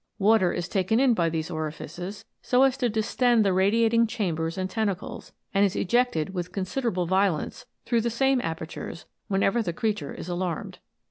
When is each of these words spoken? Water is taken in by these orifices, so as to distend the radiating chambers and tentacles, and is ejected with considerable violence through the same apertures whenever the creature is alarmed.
Water 0.17 0.51
is 0.51 0.67
taken 0.67 0.99
in 0.99 1.13
by 1.13 1.29
these 1.29 1.51
orifices, 1.51 2.25
so 2.41 2.63
as 2.63 2.75
to 2.77 2.89
distend 2.89 3.45
the 3.45 3.53
radiating 3.53 4.07
chambers 4.07 4.57
and 4.57 4.67
tentacles, 4.67 5.31
and 5.53 5.63
is 5.63 5.75
ejected 5.75 6.33
with 6.33 6.51
considerable 6.51 7.05
violence 7.05 7.67
through 7.85 8.01
the 8.01 8.09
same 8.09 8.41
apertures 8.41 9.05
whenever 9.27 9.61
the 9.61 9.73
creature 9.73 10.11
is 10.11 10.27
alarmed. 10.27 10.79